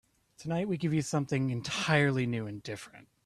[0.35, 3.07] Tonight we give you something entirely new and different.